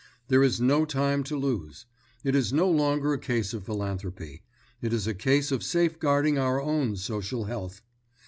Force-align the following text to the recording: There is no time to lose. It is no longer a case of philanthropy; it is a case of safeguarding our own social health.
There 0.29 0.41
is 0.41 0.59
no 0.59 0.83
time 0.83 1.23
to 1.25 1.37
lose. 1.37 1.85
It 2.23 2.33
is 2.33 2.51
no 2.51 2.67
longer 2.67 3.13
a 3.13 3.19
case 3.19 3.53
of 3.53 3.65
philanthropy; 3.65 4.41
it 4.81 4.93
is 4.93 5.05
a 5.05 5.13
case 5.13 5.51
of 5.51 5.61
safeguarding 5.61 6.39
our 6.39 6.59
own 6.59 6.95
social 6.95 7.43
health. 7.43 7.83